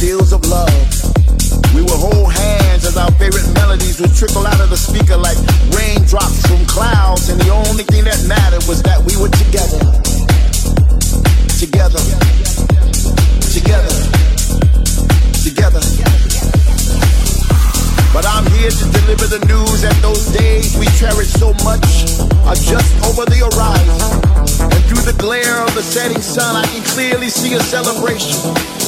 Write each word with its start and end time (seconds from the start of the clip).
deals 0.00 0.32
of 0.32 0.40
love. 0.48 0.72
We 1.76 1.82
would 1.84 2.00
hold 2.00 2.32
hands 2.32 2.88
as 2.88 2.96
our 2.96 3.12
favorite 3.20 3.44
melodies 3.52 4.00
would 4.00 4.14
trickle 4.16 4.46
out 4.46 4.58
of 4.58 4.70
the 4.70 4.76
speaker 4.76 5.14
like 5.14 5.36
raindrops 5.76 6.40
from 6.48 6.64
clouds, 6.64 7.28
and 7.28 7.38
the 7.38 7.52
only 7.52 7.84
thing 7.84 8.04
that 8.08 8.16
mattered 8.24 8.64
was 8.64 8.80
that 8.88 8.96
we 9.04 9.12
were 9.20 9.28
together. 9.28 9.76
Together. 11.60 12.00
Together. 13.52 13.92
Together. 15.44 15.84
But 18.16 18.24
I'm 18.24 18.48
here 18.56 18.72
to 18.72 18.84
deliver 19.04 19.28
the 19.28 19.44
news 19.44 19.84
that 19.84 19.96
those 20.00 20.32
days 20.32 20.80
we 20.80 20.88
cherish 20.96 21.28
so 21.28 21.52
much 21.60 22.08
are 22.48 22.56
just 22.56 22.88
over 23.04 23.28
the 23.28 23.44
horizon. 23.44 24.00
And 24.64 24.80
through 24.88 25.04
the 25.04 25.16
glare 25.20 25.60
of 25.60 25.74
the 25.76 25.84
setting 25.84 26.24
sun, 26.24 26.56
I 26.56 26.64
can 26.72 26.82
clearly 26.88 27.28
see 27.28 27.52
a 27.52 27.60
celebration 27.60 28.69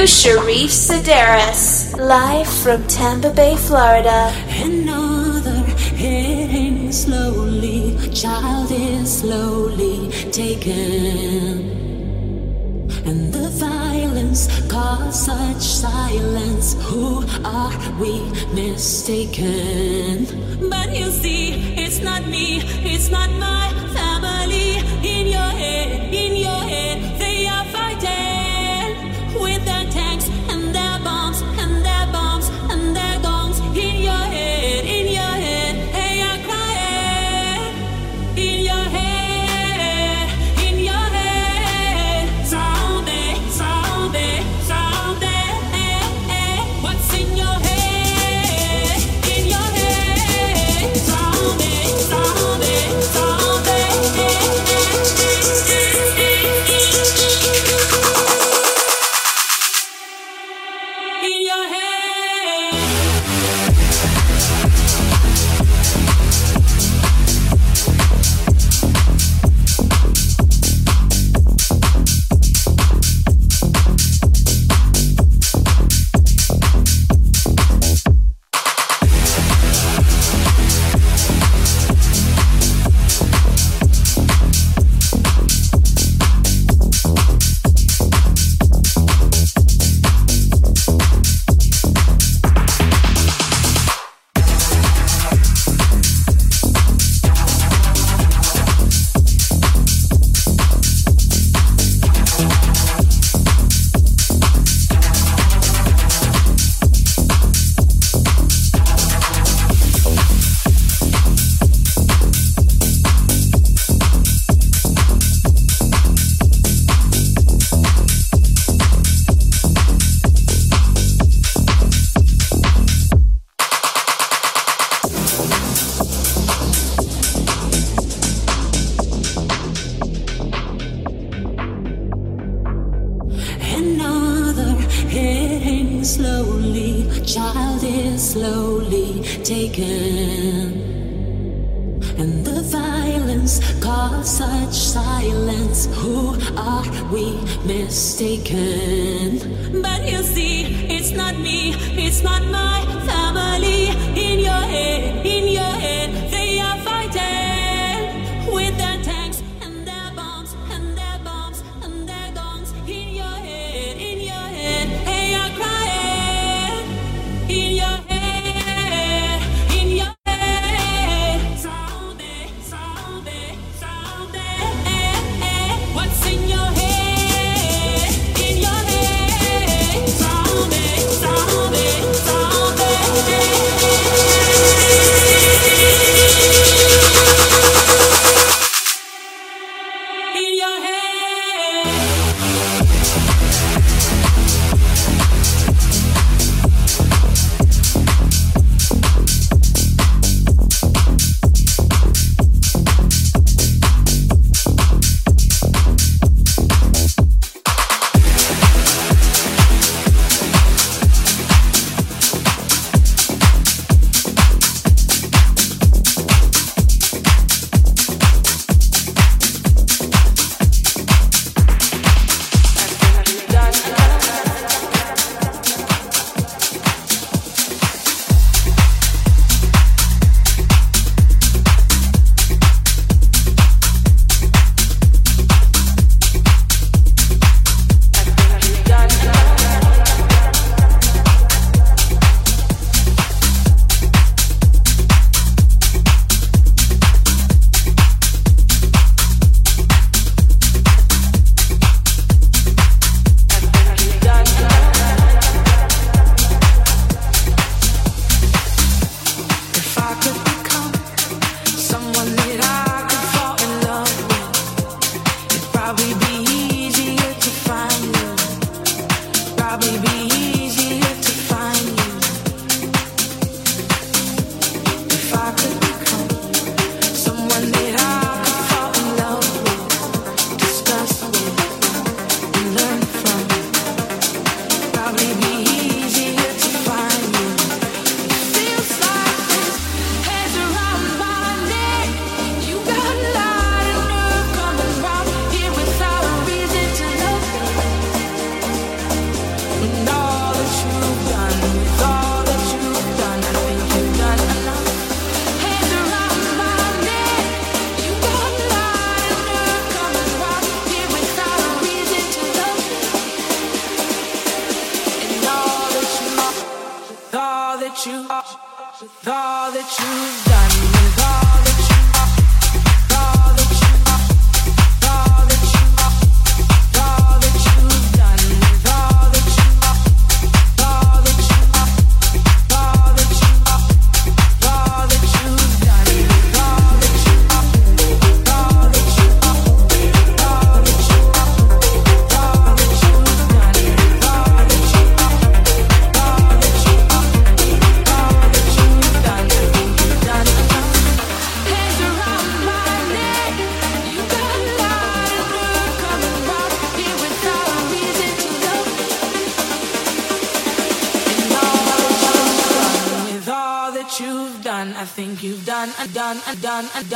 to 0.00 0.06
Sherif 0.06 0.72
Sidarous, 0.72 1.94
live 1.98 2.48
from 2.62 2.82
Tampa 2.86 3.28
Bay, 3.34 3.54
Florida. 3.54 4.32
Another 4.48 5.60
hitting 6.00 6.90
slowly, 6.90 7.98
child 8.10 8.70
is 8.70 9.18
slowly 9.20 10.10
taken. 10.32 11.68
And 13.04 13.30
the 13.30 13.50
violence 13.50 14.48
caused 14.70 15.16
such 15.16 15.60
silence. 15.60 16.76
Who 16.88 17.22
are 17.44 17.76
we 18.00 18.22
mistaken? 18.54 20.24
But 20.70 20.96
you 20.96 21.10
see, 21.10 21.74
it's 21.76 22.00
not 22.00 22.26
me, 22.26 22.62
it's 22.90 23.10
not 23.10 23.28
my 23.32 23.68
family. 23.92 24.78
In 25.04 25.26
your 25.26 25.52
head, 25.62 26.14
in 26.14 26.29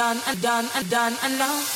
done 0.04 0.20
and 0.28 0.42
done 0.42 0.68
and 0.76 0.90
done 0.90 1.16
and 1.22 1.38
done 1.38 1.73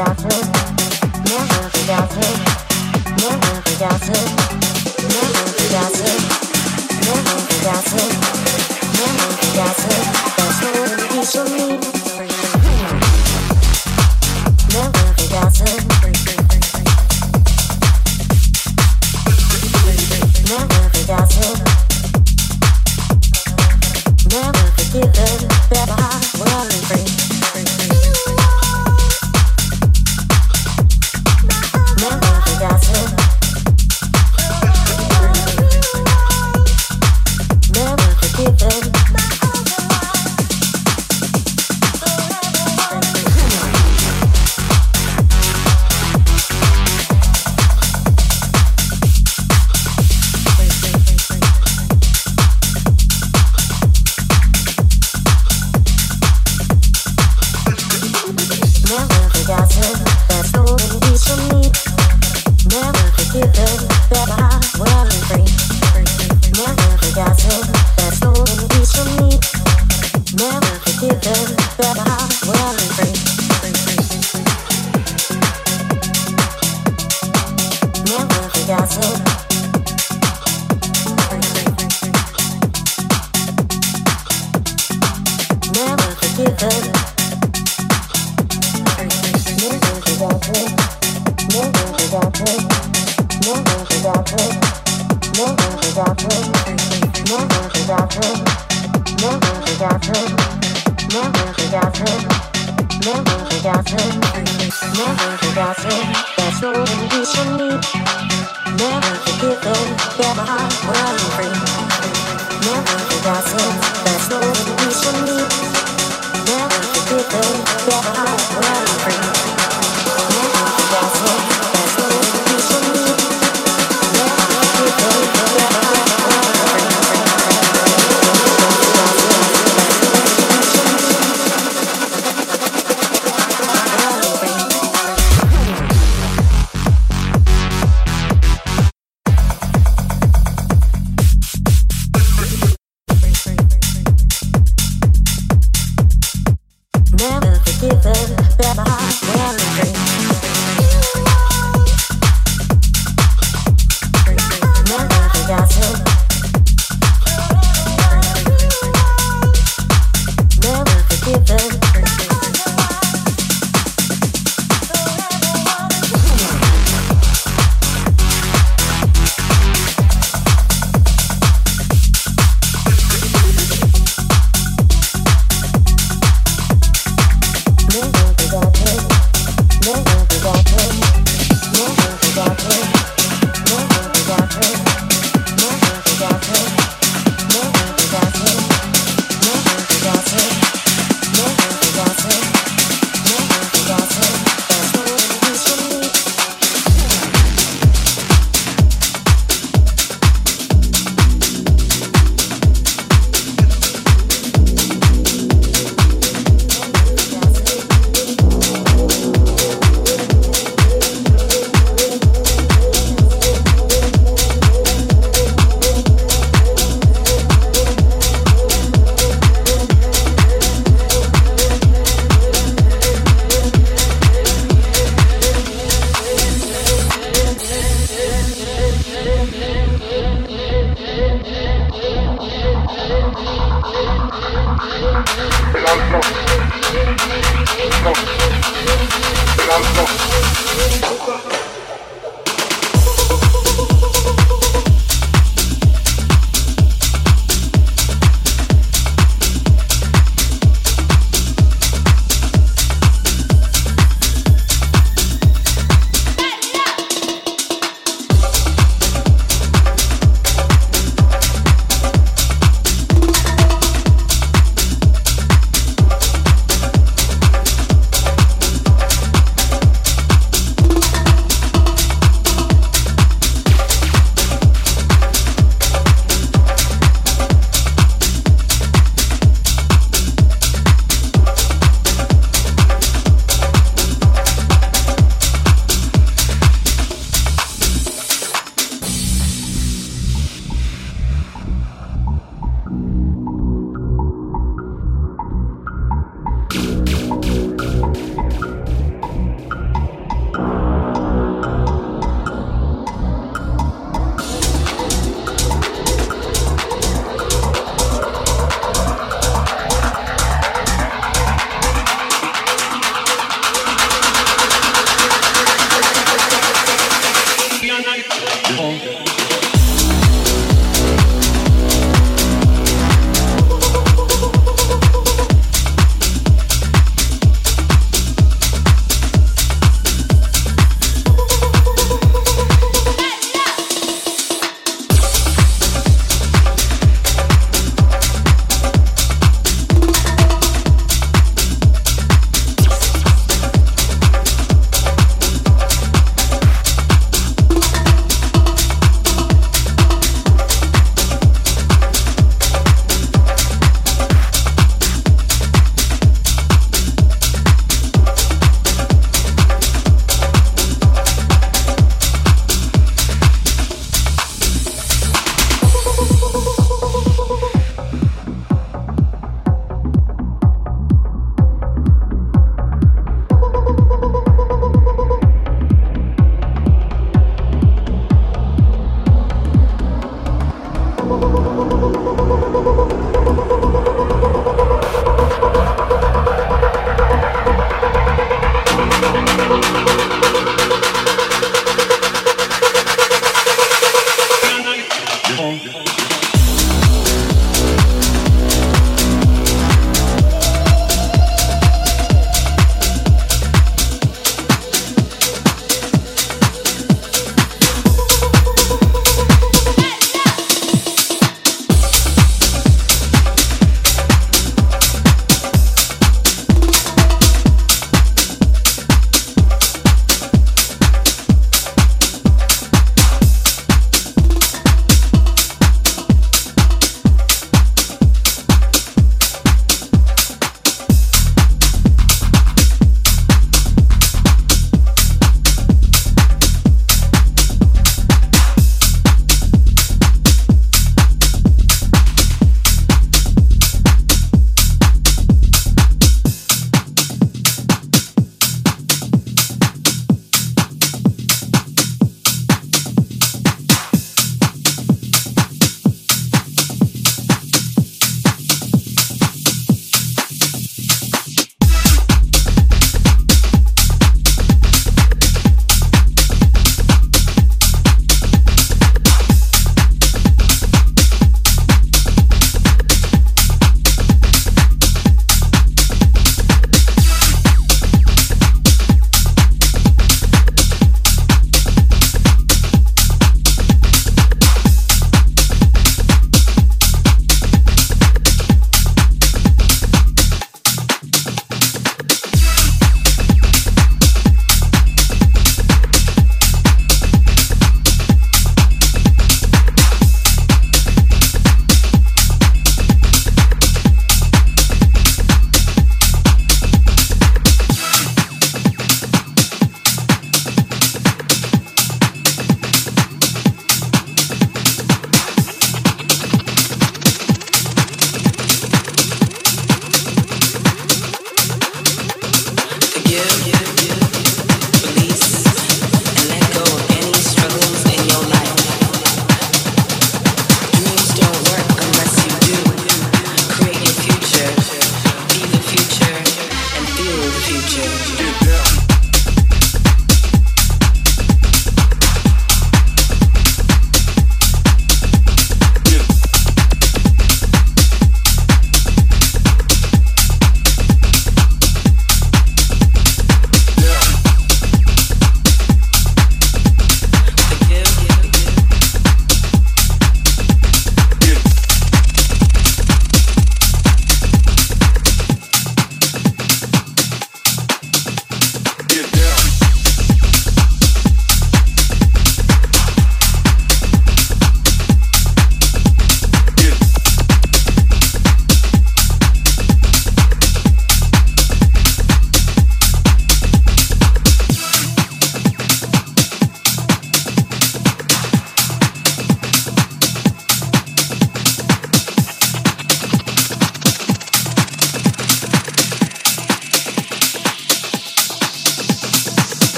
Doctor 0.00 0.39